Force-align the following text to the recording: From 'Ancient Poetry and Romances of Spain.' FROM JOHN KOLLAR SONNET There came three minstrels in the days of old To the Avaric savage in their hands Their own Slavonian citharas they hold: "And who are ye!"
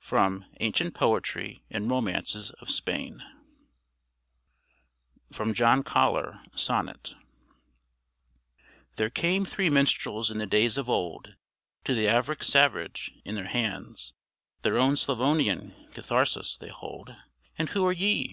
From 0.00 0.44
'Ancient 0.58 0.92
Poetry 0.92 1.62
and 1.70 1.88
Romances 1.88 2.50
of 2.60 2.68
Spain.' 2.68 3.22
FROM 5.32 5.54
JOHN 5.54 5.84
KOLLAR 5.84 6.40
SONNET 6.56 7.14
There 8.96 9.08
came 9.08 9.44
three 9.44 9.70
minstrels 9.70 10.32
in 10.32 10.38
the 10.38 10.46
days 10.46 10.78
of 10.78 10.90
old 10.90 11.36
To 11.84 11.94
the 11.94 12.06
Avaric 12.08 12.42
savage 12.42 13.12
in 13.24 13.36
their 13.36 13.46
hands 13.46 14.14
Their 14.62 14.76
own 14.78 14.96
Slavonian 14.96 15.70
citharas 15.94 16.58
they 16.58 16.70
hold: 16.70 17.14
"And 17.56 17.68
who 17.68 17.86
are 17.86 17.92
ye!" 17.92 18.26